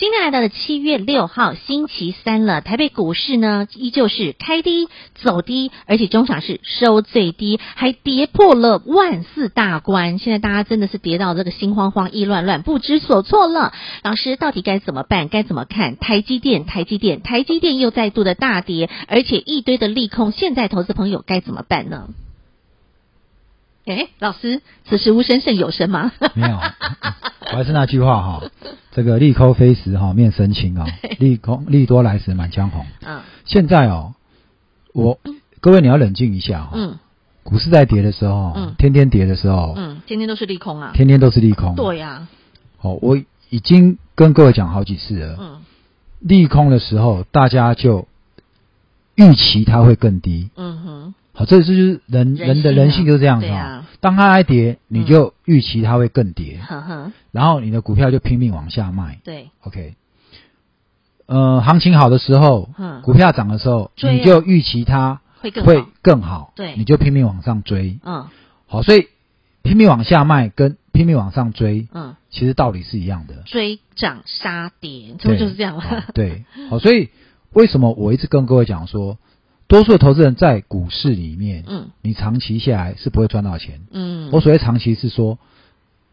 [0.00, 10.18] 今天来到了七月六号星期三了，台北股市呢依旧是开低走低，而且中场是收最低，还跌破了万四大关。
[10.18, 13.74] 现在大家真的是跌到这个心慌慌、意乱乱、不知所措了。
[14.02, 15.28] 老师到底该怎么办？
[15.28, 15.98] 该怎么看？
[15.98, 20.32] 台积电，台积电，台积电又再度的大跌，而且一堆的利空。
[20.32, 22.08] 现在投资朋友该怎么办呢？
[23.84, 26.12] 哎，老师，此时无声胜有声吗？
[26.32, 26.56] 没有，
[27.52, 28.42] 我还是那句话哈，
[28.92, 30.86] 这个利空飞时哈面生青啊，
[31.18, 32.84] 利空利多来时满江红。
[33.06, 34.14] 嗯，现在哦，
[34.92, 35.18] 我
[35.60, 36.70] 各位你要冷静一下哈。
[36.74, 36.98] 嗯，
[37.44, 41.74] 股市在跌的时候，嗯，天天跌的时候，嗯，天天都是利空啊，天天都是利空。
[41.76, 42.26] 对呀。
[42.80, 43.16] 哦，我
[43.50, 45.36] 已经跟各位讲好几次了。
[45.38, 45.60] 嗯，
[46.20, 48.08] 利空的时候，大家就
[49.14, 50.50] 预期它会更低。
[50.56, 51.14] 嗯哼。
[51.40, 53.88] 好，这就是人人的人性就是这样子啊。
[54.00, 56.60] 当它来跌，你就预期它会更跌，
[57.32, 59.20] 然后你的股票就拼命往下卖。
[59.24, 59.94] 对，OK。
[61.24, 62.68] 呃，行情好的时候，
[63.02, 65.50] 股票涨的时候，你就预期它会
[66.02, 67.98] 更好，对，你就拼命往上追。
[68.04, 68.26] 嗯，
[68.66, 69.06] 好，所以
[69.62, 73.36] 拼命往下卖跟拼命往上追，嗯，其实道理是一样的。
[73.46, 75.84] 追涨杀跌，这不就是这样吗？
[76.12, 77.08] 对，好，所以
[77.54, 79.16] 为什么我一直跟各位讲说？
[79.70, 85.38] 多数的投资人在股市里面，嗯，你长期下来是不会赚到钱，嗯，我所谓长期是说，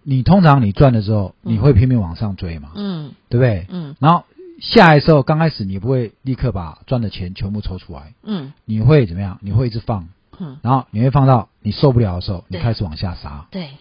[0.03, 3.65] 你通常你赚的时候，你会拼命往上追嘛，嗯，对不对？
[3.69, 4.25] 嗯，然后
[4.61, 9.39] 下来的时候，刚开始你不会立刻把赚的钱全部抽出来，嗯，你会怎么样？
[9.41, 10.07] 你会一直放，
[10.39, 13.71] 嗯，然后你会放到你受不了的时候，你开始往下杀，对，好，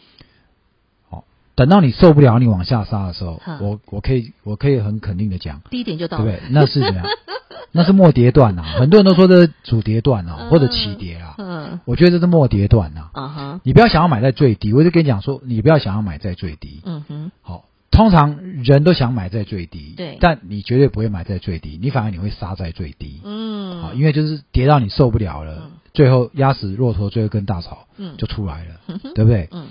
[1.56, 6.48] 等到你受不了，你往下杀的时候，我我可以我可以很肯定的讲，低点就到了，对不对？
[6.50, 7.06] 那是怎么样？
[7.72, 11.34] 那是末跌段呐，很多人都说这是主跌段呐，或者起跌啊。
[11.39, 13.08] 嗯，我觉得这是末跌段呐。
[13.12, 16.80] 啊哈，你不要想要买在最低，我就跟你讲说，你不要想要买在最低。
[16.84, 23.20] 嗯哼，好，通常人都想买在最低，对，但你绝对不会买在最低，你反而你会杀在最低。
[23.24, 29.48] 嗯，好，因为就是跌到你受不了了，最后压死骆驼最后一根大草，嗯，就出来了，对不对？
[29.52, 29.66] 嗯，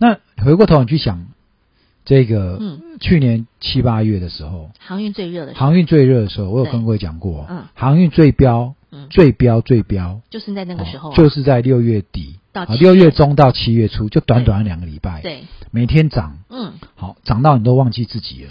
[0.00, 1.28] 那回过头你去想。
[2.02, 18.50] 这个，嗯，去年七八月的时候，航运最热的时候，航运最热的时候，我有跟各位讲过，嗯，航运最飙，嗯，最飙最飙，就是在那个时候，就是在六月底到六月中到七月初，就短短两个礼拜，对，每天涨，嗯，好，涨到你都忘记自己了，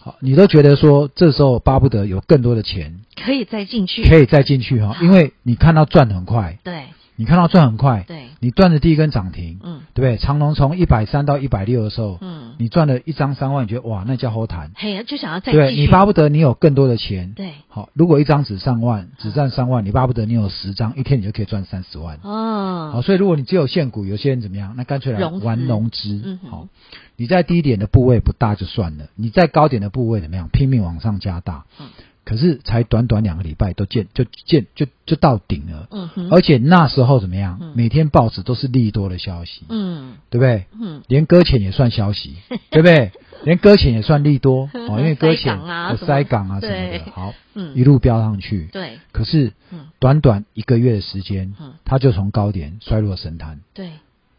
[0.00, 3.00] 好，你都觉得说这时候巴不得有更多的钱。
[3.16, 6.84] 可以再进去，可以再进去哈，因为你看到赚很快，对。
[7.20, 10.16] 你看到赚很快，对，你赚的第一根涨停，嗯，对不对？
[10.16, 24.72] 长隆从一百三到一百六的时候，嗯，你赚了一张三万，你觉得哇，那叫好谈，嘿，就想要再对，你巴不得你有更多的钱，对，好，如果一张只上万，只赚三万，你巴不得你有十张，一天你就可以赚三十万，哦，好，所以如果你只有现股，有些人怎么样？
[24.78, 26.68] 那干脆来玩融资，嗯，好，
[27.16, 30.48] 你在低点的部位不大就算了，你在高点的部位怎么样？
[30.50, 31.86] 拼命往上加大，嗯。
[32.24, 37.58] 可是才短短两个礼拜都见就见就就到顶了，嗯哼，而且那时候怎么样？
[37.60, 40.66] 嗯、每天报纸都是利多的消息，嗯，对不对？
[40.80, 42.36] 嗯，连搁浅也算消息，
[42.70, 43.12] 对不对？
[43.42, 45.58] 连搁浅也算利多 哦，因为搁浅
[45.90, 48.98] 有塞港啊什么的，好，嗯，一路飙上去，对。
[49.12, 49.52] 可是，
[49.98, 53.92] 短短一个月的时间，嗯，它就从高点衰落神坛，对，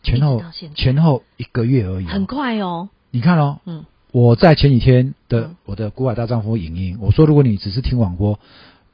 [0.04, 0.44] 前后
[0.76, 2.90] 前后一个月而已，很快哦。
[3.10, 3.86] 你看哦，嗯。
[4.12, 8.40] 我在前几天的我的股海大丈夫影音，我说如果你只是听广播，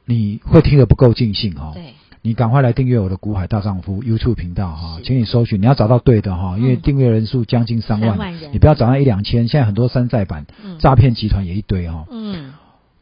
[0.05, 1.71] 你会听得不够尽兴哈。
[1.73, 10.45] 对，你赶快来订阅我的股海大丈夫 YouTube 频道哈，请你搜寻，你要找到对的哈，因为订阅人数将近三万，你不要找到一两千，现在很多山寨版
[10.77, 12.05] 诈骗集团也一堆哈。
[12.11, 12.53] 嗯，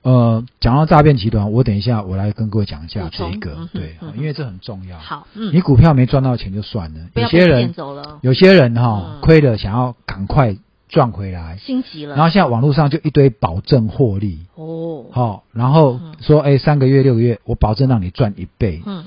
[0.03, 4.97] 呃，讲到诈骗集团，我等一下我来跟各位讲一下这一个，对，因为这很重要。
[4.99, 7.75] 好，你股票没赚到钱就算了，有些人
[8.21, 10.55] 有些人哈亏了想要赶快。
[10.87, 12.15] 赚回来，心急了。
[12.15, 18.81] 然后现在网络上就一堆保证获利哦，好，然后说哎，三个月、六个月，我保证让你赚一倍。
[18.85, 19.05] 嗯，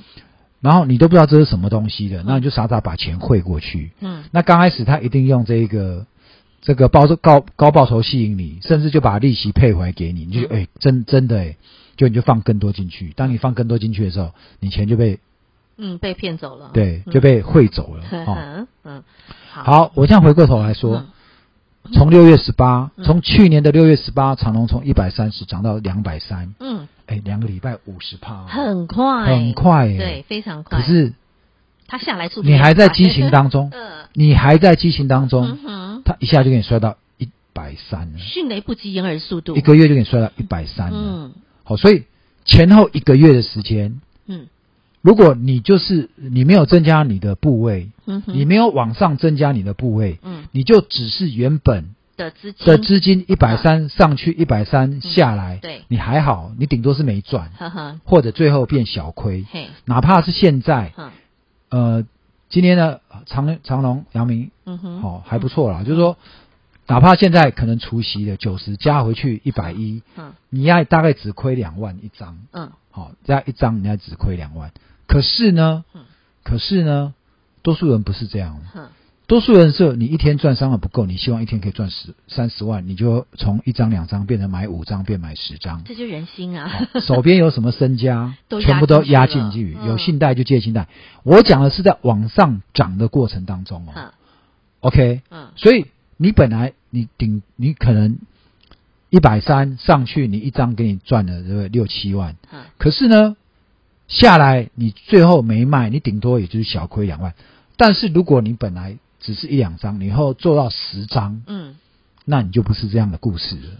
[0.60, 3.92] 然后你都不知道这是什么东西的，那你就傻傻把钱汇过去。
[4.00, 6.04] 嗯，那刚开始他一定用这个
[6.60, 11.56] 这个报高高报酬吸引你，甚至就把利息配回来给你，你就哎真真的哎，
[11.96, 13.12] 就你就放更多进去。
[13.14, 15.20] 当你放更多进去的时候，你钱就被
[15.76, 18.04] 嗯被骗走了，对，就被汇走了。
[18.10, 19.04] 嗯嗯，
[19.52, 21.06] 好，我这样回过头来说。
[21.92, 30.80] 从六月十八，从去年的六月十八，长隆从一百三十涨到两百三，嗯，哎，两个礼拜五十趴，很快，很快，对，非常快。
[30.80, 31.12] 可是
[31.86, 38.18] 它下来速度，你还在激情当中， 嗯，你还在激情当中，嗯它一下就给你摔到一百三了。
[38.18, 40.98] 迅雷不及掩耳速度，一个月就给你摔到一百三了。
[40.98, 41.32] 嗯，
[41.64, 42.04] 好，所以
[42.44, 44.00] 前后一个月的时间，嗯，
[45.00, 51.94] 如果你就是你没有增加你的部位，嗯，你没有往上增加你的部位，嗯，你就只是原本。
[52.16, 52.66] 的资金。
[52.66, 57.52] 的资金一百三上去一百三下来，对，你还好，你顶多是没赚，
[58.04, 59.46] 或者最后变小亏。
[59.84, 60.92] 哪怕是现在，
[61.70, 62.04] 呃，
[62.48, 65.84] 今天的长长隆、阳明，嗯哼，好还不错啦。
[65.84, 66.16] 就是说，
[66.88, 74.72] 哪怕现在可能除息的九十加回去一百一，嗯，你要大概只亏两万一张，嗯，好，这样一张你要只亏两万。
[75.06, 75.84] 可是呢，
[76.42, 77.14] 可是呢，
[77.62, 78.60] 多数人不是这样。
[79.26, 86.88] 多数人是，你一天赚三万不够，你希望一天可以赚十三十万，你就从一张两张变成买五张，变买十张，这就人心啊！
[87.02, 90.84] 手边有什么身家， 全部都压进去，有信贷就借信贷。
[90.84, 90.88] 嗯、
[91.24, 93.92] 我讲的是在往上涨的过程当中哦。
[93.94, 94.10] 嗯、
[94.80, 98.18] OK，嗯，所以你本来你顶你可能
[99.10, 103.36] 一百三上去，你一张给你赚了这个六七万，嗯，可是呢
[104.06, 107.34] 下来你最后没卖，你顶多也就是小亏两万。
[107.76, 111.76] 但是如果你本来只是一两张，你以后做到十张，嗯，
[112.24, 113.70] 那你就不是这样的故事了。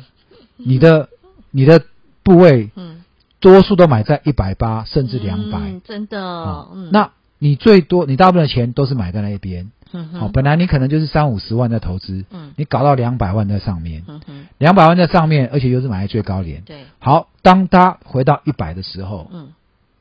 [0.56, 1.08] 你的
[1.50, 1.82] 你的
[2.22, 3.04] 部位，嗯，
[3.40, 19.48] 多数都买在一百八甚至两百，嗯，真的，哦，嗯，那你最多你大部分的钱都是买在那边，嗯哼，好，本来你可能就是三五十万在投资，嗯，你搞到两百万在上面，嗯哼，两百万在上面，而且又是买在最高点，对，好，当它回到一百的时候，嗯，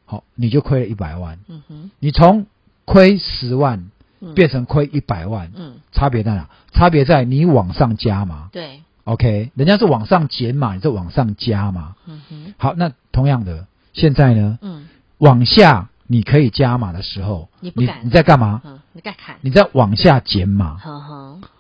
[0.06, 2.46] 好，你就亏了一百万，嗯哼，你从
[2.86, 3.90] 亏十万。
[4.34, 6.50] 变成亏一百万，嗯，差别在哪？
[6.74, 14.88] 差别在你往上加嘛，对，OK，人家是往上减嘛，你是往上加嘛，嗯哼，好，那同样的，现在呢，嗯，
[15.20, 17.72] 往下你可以加码的时候，你
[18.04, 18.62] 你在干嘛？
[18.66, 21.00] 嗯，你在砍，你在往下减码，好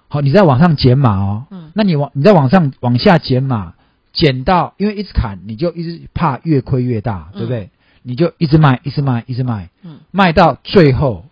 [0.07, 3.75] 好，你在往上减码哦，嗯，那你往你在往上往下减码，
[4.13, 7.69] 减到因为一直砍，你就一直怕越亏越大，对不对？
[8.03, 11.25] 你就一直卖，一直卖，一直卖，嗯，卖到最后。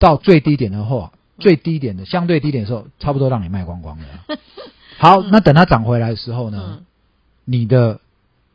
[0.00, 1.10] 到最低点的话，
[1.40, 4.04] 最低点的相对低点的时候，差不多让你卖光光了。
[4.96, 6.84] 好，那等它涨回来的时候呢，嗯、
[7.44, 7.98] 你的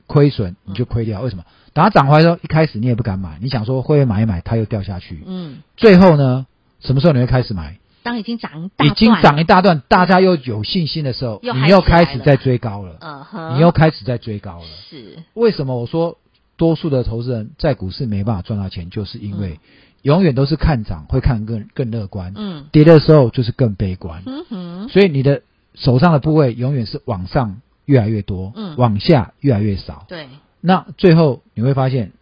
[0.07, 1.19] 亏损你就亏掉。
[1.19, 1.43] 为什么？
[1.73, 5.23] 等它涨回来的时候，一开始你也不敢买，你想说会不会买一买，它又掉下去。
[5.25, 5.57] 嗯。
[5.75, 6.45] 最后呢，
[6.81, 7.77] 什么时候你会开始买？
[8.03, 12.97] 当已经涨，已经涨一大段，大家又有信心的时候，又你又开始在追高了。
[13.01, 13.55] 嗯哼。
[13.55, 14.65] 你又开始在追高了。
[14.89, 15.19] 是。
[15.33, 16.17] 为什么我说
[16.57, 19.53] 多数的投资人在股市没办法赚到钱，就是因为。
[19.53, 19.59] 嗯
[20.03, 25.43] 永远都是看涨会看更更乐观，嗯，跌的时候就是更悲观，嗯哼，所以你的
[25.75, 30.27] 手上的部位永远是往上越来越多，嗯，往下越来越少，对，
[30.65, 32.13] 那最后你会发现。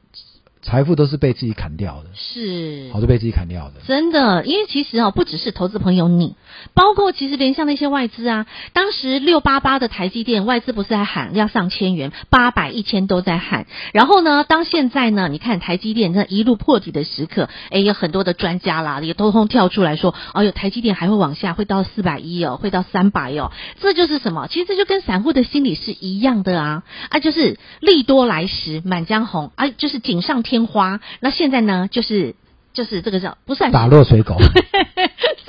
[0.62, 4.46] 财富都是被自己砍掉的，是，好，都被自己砍掉的，真的。
[4.46, 6.36] 因为其实哦，不只是投资朋友你，
[6.76, 13.66] 包括其实连像那些外资啊，当时六八八的台积电，外资不是在喊要上千元，八百一千都在喊。
[13.92, 23.52] 然后呢，当现在呢，你看台积电那一路破底的时刻，哎，有很多的专家啦，也通通跳出来说，哦哟，台积电还会往下，会到四百一哦，会到三百哦。
[23.82, 24.48] 这就是什么？
[24.48, 31.88] 其实这就跟散户的心理是一样的啊，啊，就是利多来时满江红，啊，就是锦上添天花，那现在呢？
[31.90, 32.36] 就是
[32.74, 34.36] 就是这个叫不算打落水狗，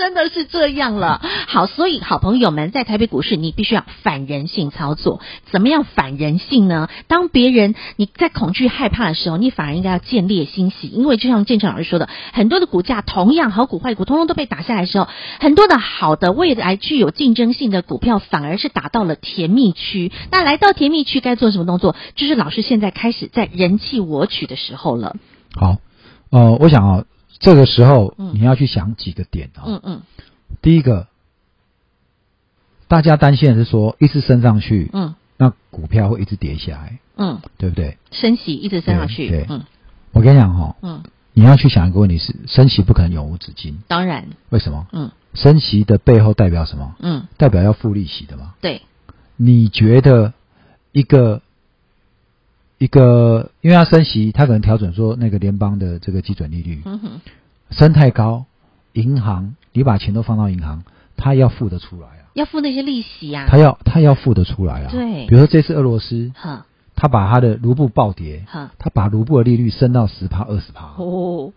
[0.03, 1.21] 真的是这样了。
[1.47, 5.21] 好，所以好朋友们在台北股市，你必须要反人性操作。
[5.53, 6.89] 怎么样反人性呢？
[7.07, 10.89] 当别人你在恐惧害怕的时候，你反而应该要见猎心喜。
[10.89, 15.07] 因为就像建成老师说的，很多的股价同样好股坏股，通通都被打下来的时候，
[15.39, 20.11] 很多的好的未来具有竞争性的股票，反而是打到了甜蜜区。
[20.33, 21.95] 那来到甜蜜区，该做什么动作？
[22.17, 25.15] 就是老师现在开始在人气我取的时候了。
[25.55, 25.77] 好，
[26.33, 27.05] 呃，我想啊，
[27.43, 29.67] 这个时候你要去想几个点啊。
[29.67, 30.03] 嗯嗯。
[30.63, 31.09] 第一个，
[32.89, 37.99] 大家担心的是说，一直升上去，嗯，那股票会一直跌下来，嗯，对不对？
[38.13, 39.47] 升息一直升上去，对。
[39.49, 39.65] 嗯。
[40.13, 43.83] 我跟你讲哈，嗯，你要去想一个问题是，升息不可能永无止境。
[43.89, 44.29] 当然。
[44.51, 44.87] 为什么？
[44.93, 45.11] 嗯。
[45.35, 46.95] 升息的背后代表什么？
[47.01, 47.27] 嗯。
[47.37, 48.55] 代表要付利息的嘛。
[48.61, 48.83] 对。
[49.37, 50.33] 你觉得
[50.93, 51.43] 一个？
[52.83, 57.21] 一个，因为它升息，它可能调整说那个联邦的这个基准利率，嗯，
[57.71, 58.47] 升太高，
[58.93, 60.83] 银行你把钱都放到银行，
[61.17, 71.53] 它要付得出来啊，要付那些利息啊，它要它要付得出来啊，对，比如说这次俄罗斯，哈，他把他的卢布暴跌，哈，他把卢布的利率升到十趴二十趴，哦，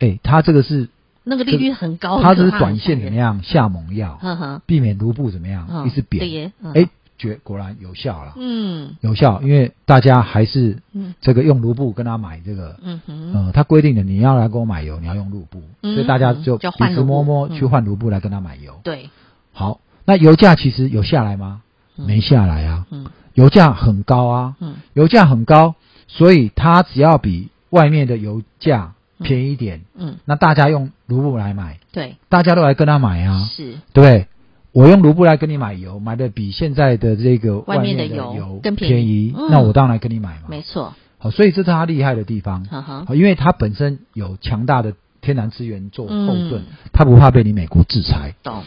[0.00, 0.88] 哎，他这个是
[1.22, 3.44] 那个利率很高，他这是短线怎么样？
[3.44, 4.18] 下猛药，
[4.66, 6.88] 避免卢布怎么样一直贬，哎。
[7.24, 10.78] 觉果然有效了，嗯，有效，因为大家还是
[11.20, 19.08] 这个用卢布跟他买这个，嗯哼，呃，他规定的你要来给我买油，你要用卢布，所以大家就彼此摸摸去换卢布来跟他买油，对，
[19.52, 21.62] 好，那油价其实有下来吗？
[21.96, 25.74] 没下来啊，嗯，油价很高啊，嗯，油价很高，
[26.06, 34.26] 所以它只要比外面的油价便宜一点，嗯，那大家用卢布来买，对，大家都来跟他买啊，是，对。
[34.74, 40.48] 我用卢布来跟你买油，买的比现在的这个外面的油更便宜，那我当然来跟你买嘛。
[40.48, 40.94] 没错。
[41.18, 42.64] 好，所以这是他厉害的地方。
[42.64, 48.34] 好，因为他本身有强大的天然资源做后盾，他不怕被你美国制裁。
[48.42, 48.64] 懂。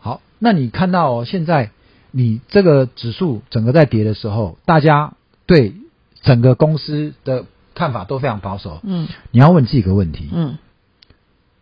[0.00, 1.72] 好，那你看到哦，现在
[2.10, 5.12] 你这个指数整个在跌的时候，大家
[5.44, 5.74] 对
[6.22, 7.44] 整个公司的
[7.74, 8.80] 看法都非常保守。
[8.82, 9.06] 嗯。
[9.30, 10.30] 你要问自己一个问题。
[10.32, 10.56] 嗯。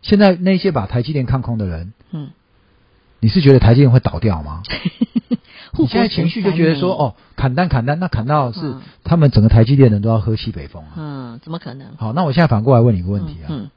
[0.01, 1.91] 现在那些把台积电看空的人。
[2.11, 2.29] 嗯。
[3.19, 4.63] 你是觉得台积电会倒掉吗？
[5.79, 10.93] 你现在情绪就觉得说，哦，砍单砍单，那砍到是他们整个台积电人都要喝西北风啊。
[10.95, 11.87] 嗯，怎么可能？
[11.97, 13.45] 好，那我现在反过来问你一个问题啊。
[13.49, 13.69] 嗯。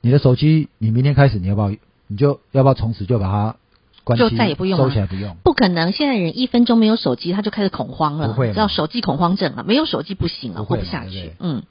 [0.00, 1.76] 你的手机，你明天开始你要不要？
[2.08, 3.56] 你就要不要从此就把它
[4.02, 5.36] 关机，就再也不用收起来不用？
[5.44, 5.92] 不可能！
[5.92, 9.62] 现在人一分钟没有手机，他就开始恐慌了，不会，叫手机恐慌症了。
[9.64, 11.32] 没有手机不行了，活不下去。
[11.38, 11.62] 嗯。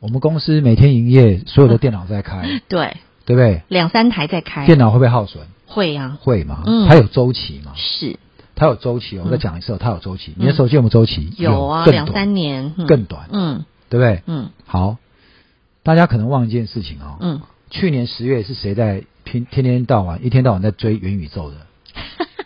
[0.00, 2.60] 我们公司每天营业，所有的电脑在开。
[2.68, 2.98] 对。
[3.24, 3.62] 对不对？
[3.68, 4.66] 两三台在开。
[4.66, 5.46] 电脑会不会耗损？
[5.68, 6.62] 会呀，会嘛？
[6.66, 7.72] 嗯，它有周期嘛？
[7.76, 8.18] 是，
[8.54, 9.18] 它有周期。
[9.18, 10.34] 我再讲一次，它有周期。
[10.36, 11.30] 你的手机有没有周期？
[11.36, 13.28] 有啊，两三年，更短。
[13.30, 14.22] 嗯，对不对？
[14.26, 14.96] 嗯，好。
[15.82, 17.16] 大家可能忘一件事情哦。
[17.20, 17.40] 嗯。
[17.70, 19.46] 去年十月是谁在天？
[19.46, 21.56] 天天到晚，一天到晚在追元宇宙的？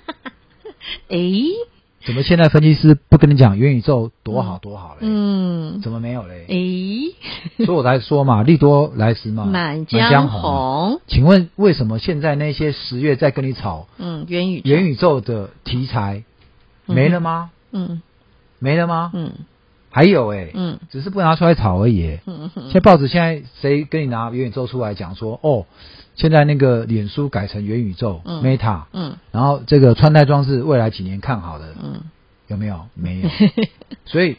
[1.08, 1.46] 诶。
[2.04, 5.00] 怎么现在分析师不跟你讲元宇宙多好多好嘞？
[5.02, 6.44] 嗯，怎么没有嘞？
[6.48, 7.14] 诶，
[7.64, 11.00] 所以我才说嘛， 利多来时嘛，满江红。
[11.06, 16.24] 请问为什么现在那些十月在跟你炒嗯元宇元宇宙的题材
[16.86, 17.50] 没了吗？
[17.70, 18.02] 嗯，
[18.58, 19.10] 没了吗？
[19.14, 19.32] 嗯，
[19.90, 22.18] 还有诶，嗯，只是不拿出来炒而已。
[22.26, 25.66] 嗯嗯，现在报纸现在谁跟你拿元宇宙出来讲说哦？
[26.22, 32.00] 现在那个脸书改成元宇宙、嗯、Meta，嗯，然后这个穿戴装是未来几年看好的，嗯，
[32.46, 32.86] 有没有？
[32.94, 33.28] 没有，
[34.06, 34.36] 所以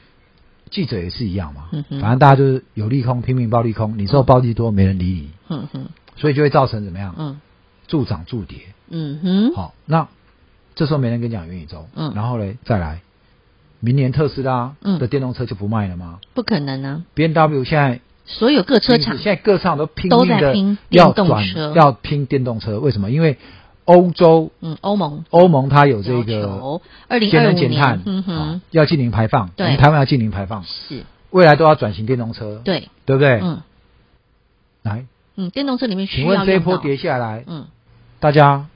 [0.72, 7.16] 记者也是一样嘛，嗯，反正大家就是有利空拼命报利空，你说报利多没人理你，嗯哼，所以就会造成怎么样？
[7.18, 7.42] 嗯，
[7.88, 8.60] 助涨助跌，
[8.90, 10.08] 嗯哼，好，那
[10.75, 13.02] 这时候没人跟你讲元宇宙，嗯，然后嘞再来，
[13.82, 16.22] 明年特斯拉的电动车就不卖了吗？
[16.34, 18.00] 不可能啊，BMW 现在。
[18.25, 20.56] 所有各车厂现在各厂都拼命的
[20.89, 23.12] 要转要拼电动车，为什么？
[23.12, 23.38] 因为
[23.86, 25.25] 欧洲嗯欧盟。
[25.30, 28.62] 欧盟它有这个二零二五年减碳嗯哼。
[28.72, 31.03] 要净零排放，我们台湾要净零排放是。
[31.32, 32.89] 未来都要转型电动车对。
[33.06, 33.39] 对不对？
[33.42, 33.62] 嗯，
[34.84, 35.06] 来。
[35.36, 37.65] 嗯电动车里面需要请问这一波跌下来嗯。
[38.20, 38.68] 大家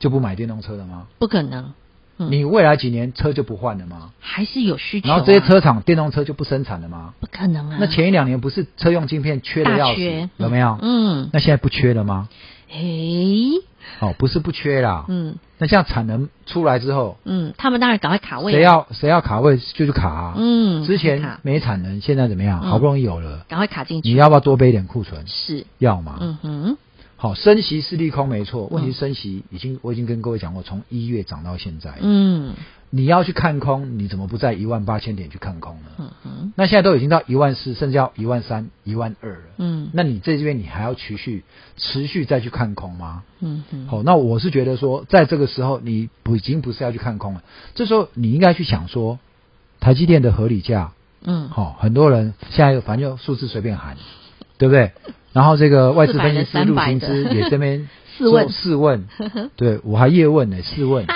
[0.00, 1.06] 就不买电动车了吗？
[1.18, 1.72] 不可能。
[2.16, 4.10] 你未来几年车就不换了吗？
[4.20, 5.08] 还是有需求？
[5.08, 7.14] 然后这些车厂电动车就不生产了吗？
[7.20, 7.76] 不可能啊！
[7.80, 10.78] 那前一两年不是车用晶片缺的要死，有没有？
[10.80, 11.30] 嗯。
[11.32, 12.28] 那现在不缺了吗？
[12.72, 13.52] 诶，
[14.00, 15.04] 哦，不是不缺啦。
[15.08, 15.36] 嗯。
[15.58, 18.52] 那像产能出来之后，嗯，他们当然赶快卡位。
[18.52, 20.34] 谁要谁要卡位就去卡啊。
[20.36, 20.84] 嗯。
[20.84, 22.60] 之前没产能，现在怎么样？
[22.62, 24.08] 好不容易有了，赶快卡进去。
[24.08, 25.26] 你要不要多备一点库存？
[25.26, 25.64] 是。
[25.78, 26.18] 要吗？
[26.20, 26.76] 嗯哼。
[27.18, 28.66] 好，升息是利空没错。
[28.66, 31.94] 问题升息已经，我已经跟各位讲过，从一月涨到现在。
[32.00, 32.54] 嗯。
[32.90, 35.88] 你要去看空，你怎么不在一万八千点去看空呢？
[35.98, 36.52] 嗯嗯。
[36.56, 39.38] 那现在都已经到一万四，甚至要一万三、一万二了。
[39.56, 39.90] 嗯。
[39.92, 41.42] 那你这边你还要持续
[41.76, 43.24] 持续再去看空吗？
[43.40, 43.88] 嗯嗯。
[43.88, 47.42] 好，那我是觉得说，在这个时候你不已经不是要去看空了，
[47.74, 49.18] 这时候你应该去想说，
[49.80, 50.92] 台积电的合理价。
[51.24, 51.48] 嗯。
[51.48, 53.96] 好，很多人现在反正就数字随便喊，
[54.58, 54.92] 对不对？
[55.36, 58.48] 然后这个外资分析师陆行之 也这边试问。
[58.48, 59.06] 试问，
[59.54, 61.06] 对我还叶问呢，试问。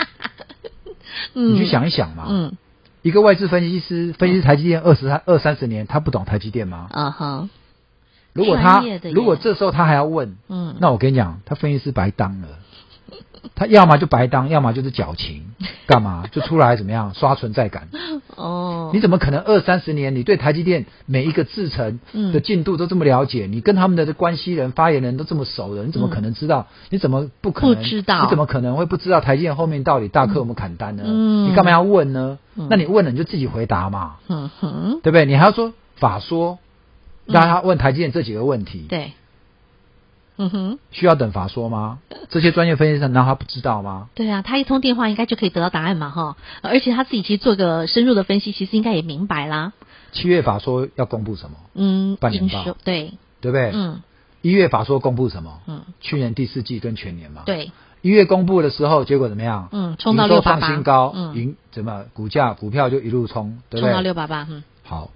[1.33, 2.53] 你去想一想嘛，嗯，
[3.01, 6.89] 一个外资分析师分析台积电二十三二三十年，他不懂台积电吗？
[6.91, 7.49] 啊哈，
[8.35, 8.85] 如果他
[9.15, 12.49] 如果这时候他还要问，嗯，那我跟你讲，他分析师白当了。
[13.55, 15.50] 他要么就白当，要么就是矫情，
[15.91, 17.89] 干嘛就出来怎么样刷存在感？
[18.37, 21.99] 哦，你怎么可能二三十年你对台积电每一个制程
[22.33, 23.47] 的进度都这么了解？
[23.47, 26.69] 嗯、你跟他们的关系人、发言人都这么熟的，你怎么可能知道？
[26.71, 28.23] 嗯、你怎么不可能不知道？
[28.23, 31.03] 你怎么可能会不知道台积电后面到底大客有没有砍单呢？
[31.07, 32.39] 嗯，你干嘛要问呢？
[32.55, 35.27] 嗯、那你问了你就自己回答嘛，嗯哼，对不对？
[35.27, 36.59] 你还要说法说，
[37.27, 39.13] 让他问台积电这几个问题，对。
[40.37, 41.99] 嗯哼，需要等法说吗？
[42.29, 44.09] 这些专业分析师难道他不知道吗？
[44.15, 46.37] 对啊，他一通电话应该就可以得到答案嘛，哈！
[46.63, 49.73] 而且他自己其实做个深入的分析，其实应该也明白啦。
[50.13, 51.57] 七月法说要公布什么？
[51.75, 53.71] 嗯，半年报，对，对不对？
[53.75, 54.01] 嗯，
[54.43, 55.61] 一月法说公布什么？
[55.67, 57.43] 嗯，去年第四季跟全年嘛。
[57.47, 57.71] 对。
[58.03, 59.69] 一月公布的时候，结果怎么样？
[59.73, 63.91] 嗯，冲到六八八，创新高，嗯，赢怎么股价股票就一路冲，对不对？
[63.91, 64.65] 冲到六八八，嗯。
[64.85, 65.11] 好，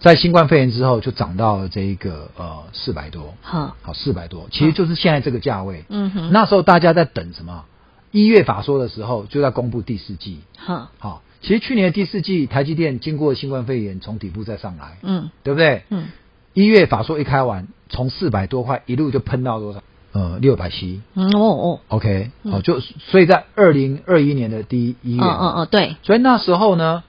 [0.00, 5.84] 在新冠肺炎之后就涨到了这一个呃四百多，好，好四百多，其实就是现在这个价位。
[5.88, 6.32] 嗯哼。
[6.32, 7.64] 那时候大家在等什么？
[8.10, 10.40] 一月法说的时候就在公布第四季。
[10.56, 15.84] 好，好，其实去年的第四季台积电经过新冠肺炎从底部再上来，嗯，对不对？
[15.90, 16.06] 嗯。
[16.54, 19.82] 一月法说一开完，从四百多块一路就喷到多少？
[20.12, 27.04] 呃，六百七，嗯哦哦，OK，好、嗯，就所以在二零二一年的第一一月，嗯嗯嗯，对，所以那时候呢，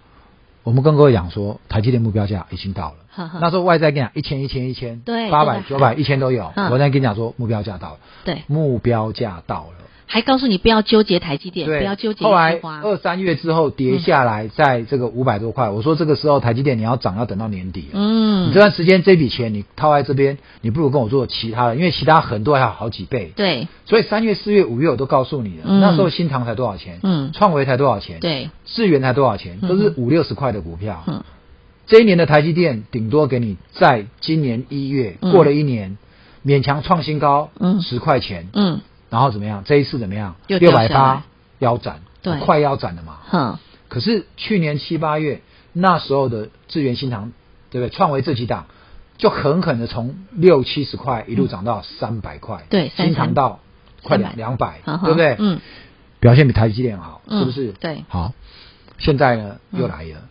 [0.63, 3.39] 我们跟各位讲说，台积电目标价已经到了，呵呵。
[3.41, 9.73] 那时候外在跟你讲一千一千一千，对，八百九百一千都有，嗯、我在跟你讲说目标价到了，对，目标价到了。
[10.11, 12.25] 还告诉你不要纠结台积电，不要纠结。
[12.25, 17.87] 后来二三月之后跌下来，在这个五百多块、嗯，我说这个时候台积电你要涨要等到年底了。
[17.93, 23.31] 嗯，你这段时间这笔钱你套在这边，你不如跟我做其他的，因为其他很多还有好几倍。
[23.37, 25.79] 对，所以三月、四月、五月我都告诉你了、嗯。
[25.79, 26.99] 那时候新塘才多少钱？
[27.03, 28.19] 嗯，创维才多少钱？
[28.19, 29.61] 对，智源才多少钱？
[29.61, 31.05] 都是五六十块的股票。
[31.07, 31.23] 嗯，
[31.87, 35.97] 这一年的台积电顶多给你在今年一月、嗯、过了一年，
[36.45, 38.81] 勉强创新高，嗯，十块钱，嗯。
[39.11, 39.63] 然后怎么样？
[39.63, 40.35] 这一次怎么样？
[40.47, 41.23] 六百八
[41.59, 43.19] 腰斩，对，快腰斩了嘛。
[43.29, 43.59] 哼。
[43.89, 45.41] 可是去年七八月
[45.73, 47.33] 那时候的智源新唐，
[47.69, 47.95] 对不对？
[47.95, 48.67] 创维这几档
[49.17, 53.59] 就狠狠的从六七十块一路涨到三百块，对，新唐到
[54.01, 55.35] 快两两百，对不对？
[55.37, 55.59] 嗯。
[56.21, 57.73] 表现比台积电好，是不是？
[57.73, 58.05] 对。
[58.07, 58.33] 好，
[58.97, 60.21] 现在呢又来了，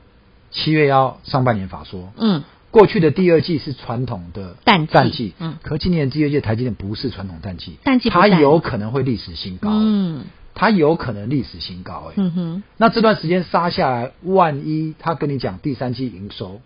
[0.50, 2.42] 七月要上半年法说，嗯。
[2.70, 10.24] 过去的第二季是传统的淡季，淡季，嗯，可今年的第二季台积电不是传统淡季，淡季它有可能会历史新高，嗯，
[10.54, 16.60] 它有可能历史新高，哎，嗯哼，那这段时间杀下来，万一他跟你讲第三季营收，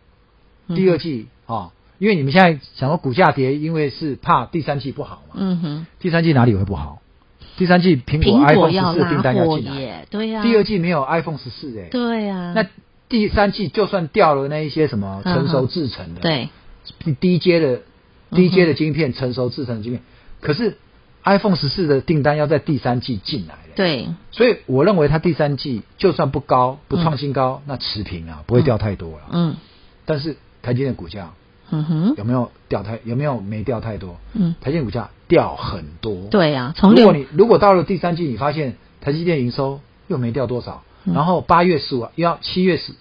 [0.69, 7.01] 嗯、第二季啊、哦，因为你们现在想说股价跌，因为是怕第三季不好嘛，嗯哼，第三季哪里会不好？
[7.57, 12.67] 第三季苹果 iPhone 十四订单要进来，对呀、啊，第二季没有 iPhone 十四，哎，对呀、啊，那
[13.09, 16.49] 第三季就算掉了那一些什么成熟制成的，对。
[17.19, 17.81] 低阶的
[18.31, 20.03] 低阶的晶片，成熟制成的晶片，
[20.43, 20.77] 可是
[21.23, 23.61] iPhone 十四的订单要在第三季进来了。
[23.75, 29.25] 对，所以我认为它第三季就算不高，不创新高，嗯、那持平啊，不会掉太多了。
[29.33, 29.57] 嗯，
[30.05, 31.33] 但是台积电股价，
[31.71, 33.01] 嗯哼，有没有掉太？
[33.05, 34.17] 有没有没掉太多？
[34.35, 36.29] 嗯，台积电股价掉很多。
[36.31, 42.93] 对啊，从如果你如果到了第三季，你发现台积电营收又没掉多少，嗯、然后八月十五要七月十。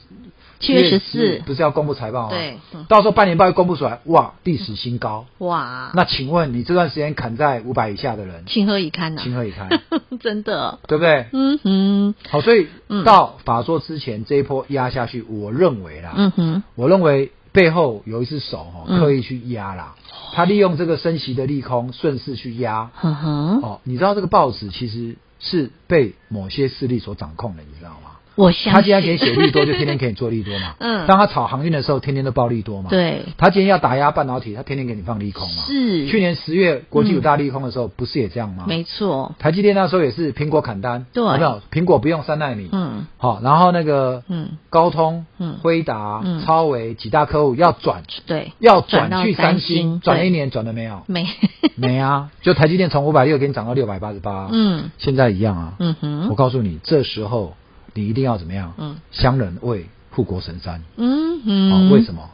[0.60, 2.30] 七月十四不是要公布财报吗？
[2.30, 5.92] 对、嗯，到时候半年报一公布出来，哇，历史新高，哇！
[5.94, 9.24] 那请问你这段时间砍在五百以下的人，情何以堪呢、啊？
[9.26, 9.68] 情何以堪？
[10.22, 11.26] 真的，对不对？
[11.34, 12.16] 嗯哼。
[12.30, 12.68] 好，所以
[13.04, 19.96] 到法说之前这一波压下去，我认为啦，嗯哼，我认为背后有一只手哦，刻意去压啦，
[20.34, 22.92] 他、嗯、利用这个升息的利空，顺势去压。
[23.02, 23.62] 嗯哼。
[23.62, 28.12] 哦，你知道这个报纸其实是被某些势力所掌控的，你知道吗？
[28.36, 30.76] 我相信他今天可以写利多，就天天给你做利多嘛。
[30.80, 31.06] 嗯。
[31.06, 32.89] 当他炒航运的时候，天天都报利多嘛。
[32.89, 33.22] 对。
[33.38, 35.63] 他今天要打压半导体，他天天给你放利空嘛。
[35.67, 36.08] 是。
[36.08, 38.65] 去年十月国际五大利空的时候，不是也这样吗？
[38.67, 39.36] 没错。
[39.38, 41.24] 台积电那时候也是苹果砍单，对。
[41.24, 41.62] 有没有？
[41.72, 42.69] 苹果不用三奈米。
[42.72, 43.06] 嗯。
[43.17, 51.04] 好，然后那个嗯，高通、嗯，辉达、嗯，超微几大客户要转，对，要转去三星，转了一年转了没有？
[51.08, 51.28] 没。
[51.76, 54.50] 没啊，就台积电从五百六给你涨到六百八十八。
[54.52, 54.89] 嗯。
[54.98, 55.74] 现在一样啊。
[55.80, 56.30] 嗯哼。
[56.30, 57.54] 我告诉你，这时候。
[57.94, 58.74] 你一定要怎么样？
[58.78, 60.82] 嗯，乡人为护国神山。
[60.98, 61.72] 嗯嗯。
[61.72, 62.30] 好、哦，为什么？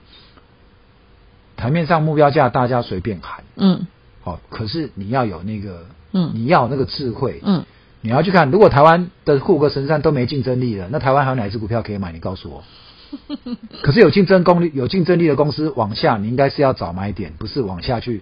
[1.57, 3.43] 台面上目标价大家随便喊。
[3.55, 3.87] 嗯。
[4.23, 7.41] 好、哦，可是你要有那个，嗯，你要有那个智慧。
[7.43, 7.65] 嗯。
[8.01, 12.13] 你要去看，如果台湾的护国神山都没竞争力了，那台湾还有哪一支股票可以买？
[12.13, 12.63] 你告诉我。
[13.81, 18.21] 可是有竞争功力、有竞争力的公司往下，你应该是要找买点，不是往下去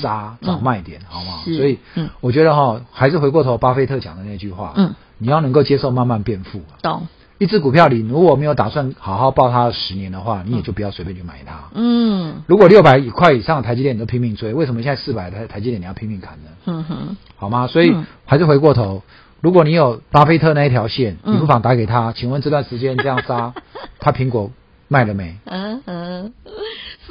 [0.00, 1.44] 杀、嗯、找卖点，好不好？
[1.44, 4.94] 所以，嗯，我觉得哈，还是回过头，巴菲特讲的那句话，嗯。
[5.22, 7.06] 你要能够接受慢慢变富，懂？
[7.38, 11.70] 一只股票里，如果没有打算好好抱它十年的话，你也就不要随便去买它。
[11.74, 12.42] 嗯。
[12.48, 16.50] 如果六百块以上的台积电你都拼命追，为什么现在四百台台积电你要拼命砍呢？
[16.66, 17.16] 嗯哼。
[17.36, 17.68] 好吗？
[17.68, 17.94] 所以
[18.26, 19.02] 还是回过头，
[19.40, 23.54] 如果你有巴菲特那一条线，你不妨打给他，请问这段时间这样杀，
[24.00, 24.50] 他苹果
[24.88, 25.36] 卖了没？
[25.46, 26.32] 嗯嗯。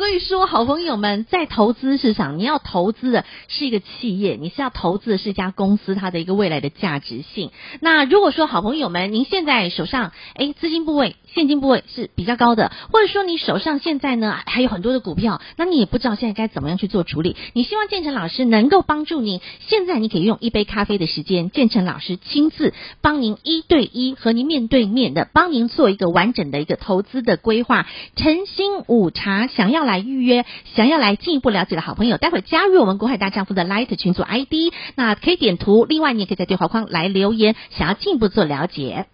[0.02, 7.52] 所以说，好朋友们，在投资市场，你要投资的是一个企业，你是要投资的是一家公司，它的一个未来的价值性。
[7.82, 17.36] 那如果说好朋友们，您现在手上诶资金部位、现金部位是比较高的，或者说你手上现在呢还有很多的股票，那你也不知道现在该怎么样去做处理。
[17.54, 27.86] 你希望建成老师能够帮助您，现在你可以用一杯咖啡的时间，建成老师亲自帮您一对一和您面对面的帮您做一个完整的一个投资的规划。
[28.16, 29.90] 晨星午茶想要来。
[29.91, 30.45] 来预约。
[30.75, 35.86] 想要来进一步了解的好朋友，待会加入我们股海大丈夫的 Light 群组 ID，那可以点图。
[35.86, 39.06] 另外，你也可以在对话框来留言，想要进一步做了解。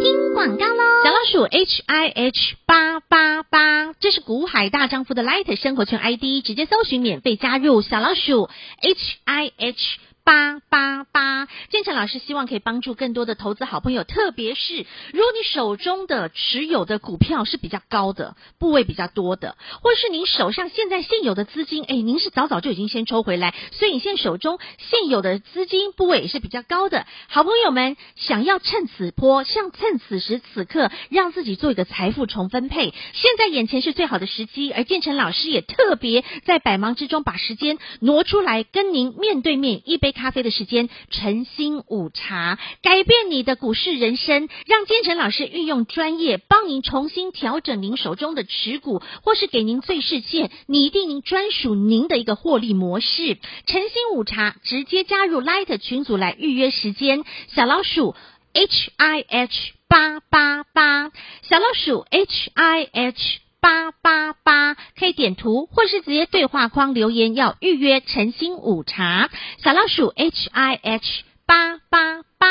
[0.00, 0.82] 听广告喽！
[1.04, 8.48] 小老鼠 H I H 八八八，这是股海大丈夫的 Light 生活圈 ID，直接搜寻免费加入小老鼠
[8.80, 9.98] H I H。
[10.24, 40.13] 八八八，建成老师希望可以帮助更多的投资好朋友，特别是如果你手中的持有的股票是比较高的，部位比较多的，或是您手上现在现有的资金，哎，您是早早就已经先抽回来，所以你现在手中现有的资金部位也是比较高的，好朋友们想要趁此波，像趁此时此刻，让自己做一个财富重分配，现在眼前是最好的时机，而建成老师也特别在百忙之中把时间挪出来跟您面对面一杯。
[40.14, 53.38] 咖啡的时间，晨星午茶，改变你的股市人生，让建成老师运用专业帮您重新调整您手中的持股，或是给您最适切拟定您专属您的一个获利模式。
[53.66, 58.14] 晨星午茶直接加入 Light 群组来预约时间，小老鼠
[58.52, 61.10] H I H 八八八，
[61.42, 63.43] 小老鼠 H I H。
[63.64, 69.30] 八八八，可以点图，或是直接对话框留言，要预约晨星午茶。
[69.56, 72.46] 小老鼠 H I H 八八八，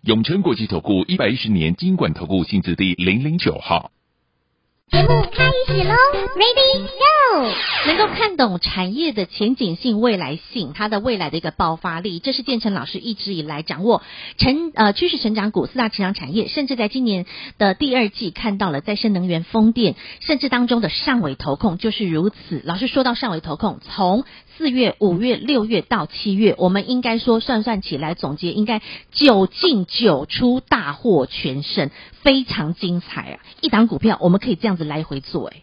[0.00, 3.90] 永诚国际投顾一百一十年金管投顾性质第零零九号。
[4.94, 5.96] 节目开始喽
[6.36, 7.52] ，Ready Go！
[7.88, 14.02] 能够看懂产业的前景性、未来性，它的未来的一个爆发力，这是建成老师一直以来掌握
[14.38, 17.26] 成呃趋势成长股四大成长产业，甚至在今年
[17.58, 22.62] 的第二季看到了再生能源、风电，甚至当中的上尾投控就是如此。
[22.64, 24.22] 老师说到上尾投控，从
[24.56, 31.90] 四月、五月、六月到七月，我们应该说算算起来总结，应该九进九出，大获全胜，
[32.22, 33.40] 非常精彩啊！
[33.60, 35.62] 一档股票我们可以这样子来回做，哎，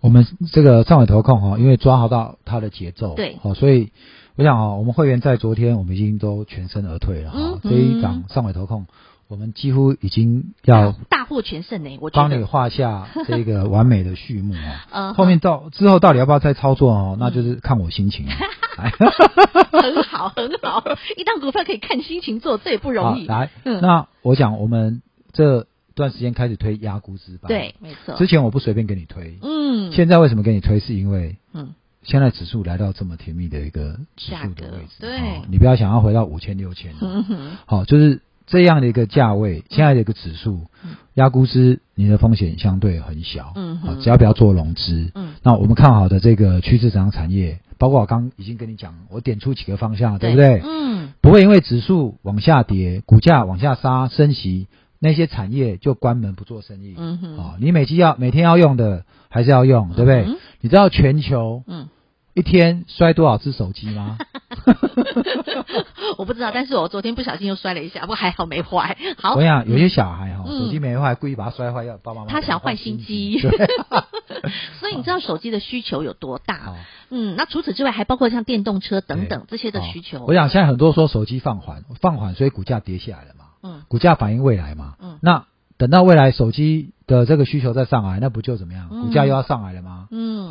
[0.00, 3.90] 我们这个上尾投控哈，因为抓好到它的节奏，对，好，所以
[4.36, 8.86] 我想啊，我们会员在昨天我们已经都全身而退了哈，嗯嗯，这一档上尾投控。
[9.28, 14.54] 我们几乎已经要大获全胜呢，我帮你画下这个完美的序幕
[14.92, 15.12] 啊。
[15.14, 17.16] 后面到之后到底要不要再操作哦？
[17.18, 18.26] 那就是看我心情。
[18.74, 20.82] 很好，很好，
[21.16, 23.26] 一档股票可以看心情做，这也不容易。
[23.26, 25.00] 来，那我想，我们
[25.32, 27.46] 这段时间开始推压估值吧。
[27.46, 28.16] 对，没错。
[28.16, 29.92] 之前我不随便给你推，嗯。
[29.92, 30.80] 现在为什么给你推？
[30.80, 38.20] 是因为，嗯，现在指数来到这么甜蜜的一个指数的位置，对，你不要想要回到五千六千，嗯哼，好，就是。
[38.46, 40.66] 这样的一个价位，现在的一个指数，
[41.14, 50.30] 压估值，你的风险相对很小，嗯，好，只要不要做融资，嗯，那我们看好的这个趋势成长产业，包括我刚已经跟你讲，我点出几个方向，对。
[50.30, 50.60] 不对？
[50.64, 54.66] 嗯，不会因为指数往下跌，股价往下杀，升息，
[54.98, 60.26] 那些产业就关门不做生意，嗯哼，啊，你每期要每天要用的还是要用，对不对？
[60.60, 61.88] 你知道全球，嗯。
[62.36, 64.18] 一天摔多少只手机吗？
[66.18, 68.96] 我不知道，但是我昨天不小心又摔了一下，不过还好没坏。
[69.18, 73.38] 好，我想有些小孩哈，手机没坏，故意把它摔坏，要爸爸妈妈他想换新机。
[74.80, 76.74] 所以你知道手机的需求有多大？
[77.10, 80.24] 嗯，那除此之外，还包括像电动车等等这些的需求。
[80.26, 83.44] 我想现在很多说手机放缓，放缓，所以股价跌下来了嘛。
[83.62, 84.94] 嗯，股价反映未来嘛。
[85.00, 85.44] 嗯，那
[85.78, 86.90] 等到未来手机。
[87.06, 88.88] 的这个需求再上来，那不就怎么样？
[88.88, 89.82] 股价又要上来了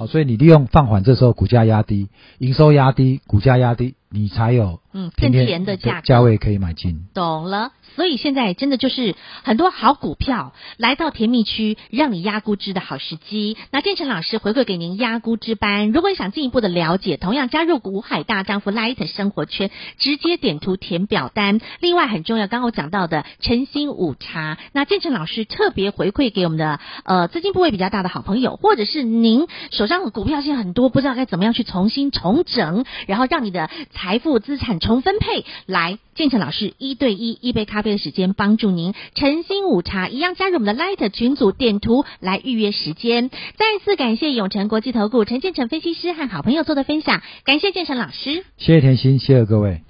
[0.08, 7.08] 所以你利用放缓，这时候股价压低，营收压低，股价压低，你才有嗯更甜的价价位可以买进。
[7.14, 7.72] 懂了。
[7.96, 13.56] 所以现在真的就是很多好股票来到甜蜜区，让你压估值的好时机。
[13.70, 21.62] 那建成老师回馈给您压估值班，如果你想进一步的了解，同样加入股海大丈夫 Light 生活圈，直接点图填表单。
[21.82, 35.46] 另外很重要，刚刚我讲到的晨星午茶，那建成老师特别回馈给我们的呃资金部位比较大的好朋友，或者是您手上的股票现在很多，不知道该怎么样去重新重整，然后让你的财富资产重分配。
[35.66, 38.04] 来，建成老师一对一一杯咖啡的。
[38.04, 43.30] 时间帮助您晨星午茶一样加入我们的 Light 群组，点图来预约时间。
[43.30, 49.84] 再次感谢永诚国际投顾陈建成分析师和好朋友做的分享，感谢建成老师，谢谢甜心，谢谢各位。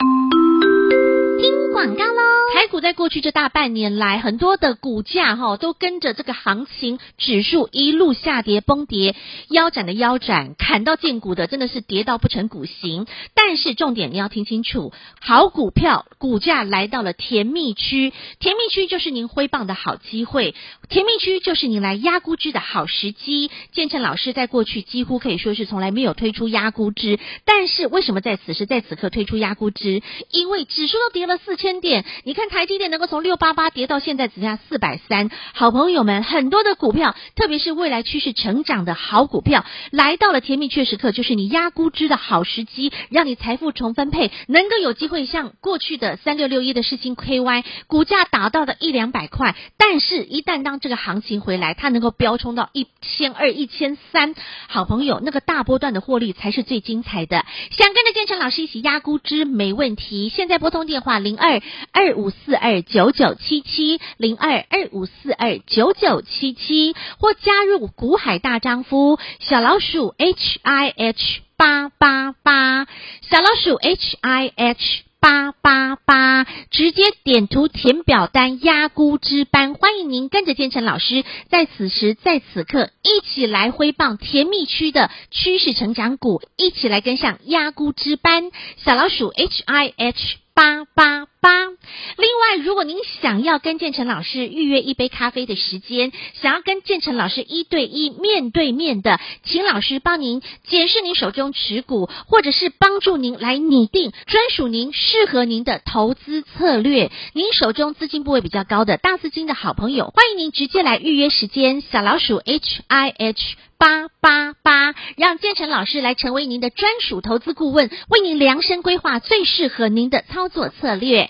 [1.40, 2.13] 听广告喽。
[2.54, 9.16] 台股在过去这大半年来，很多的股价哈都跟着这个行情指数一路下跌崩跌，
[9.50, 13.08] 腰斩的腰斩，砍到见骨的真的是跌到不成股形。
[13.34, 20.54] 但是重点你要听清楚，好股票股价来到了甜蜜区，甜蜜区就是您挥棒的好机会，
[20.90, 23.50] 甜蜜区就是您来压估值的好时机。
[23.72, 30.04] 建成老师在过去几乎可以说是从来没有推出压估值，但是为什么在此时在此刻推出压估值？
[30.30, 32.64] 因为指数都跌了四千点，你看台。
[32.64, 54.36] 台积电能够从六八八跌到现在只剩下四百三，好朋友们，很多的股票，特别是未来趋势成长的好股票，来到了甜蜜确实刻，就是你压估值的好时机，让你财富重分配，能够有机会像过去的三六六一的世芯 KY，股价达到的一两百块，但是，一旦当这个行情回来，它能够飙冲到一千二、一千三，
[54.70, 57.46] 好朋友，那个大波段的获利才是最精彩的。
[57.72, 60.30] 想跟着建成老师一起压估值，没问题。
[60.30, 72.86] 现在拨通电话零二二五四二九九七七零二二五四二九九七七，或加入股海大丈夫小老鼠 H I H 八八八，
[73.30, 75.04] 小老鼠 H I H。
[75.24, 88.52] 八八八，直接点图填表单压估值班，欢迎您跟着建成老师，在此时在此刻一起来挥棒甜蜜区的趋势成长股，一起来跟上压估值班，
[88.84, 90.38] 小老鼠 H I H。
[90.56, 91.66] 八八八。
[91.66, 107.12] 另外，如果您想要跟建成老师预约一杯咖啡的时间，想要跟建成老师一对一面对面的，请老师帮您检视您手中持股，或者是帮助您来拟定专属您适合您的投资策略。
[107.34, 111.82] 您手中资金部位比较高的大资金的好朋友，欢迎您直接来预约时间。
[111.82, 113.56] 小老鼠 H I H。
[113.76, 121.30] 八八八，让建成老师来成为您的专属投资顾问，为您量身规划最适合您的操作策略。